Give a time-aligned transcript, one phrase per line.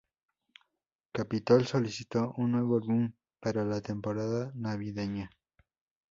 [1.11, 5.29] Capitol solicitó un nuevo álbum para la temporada navideña.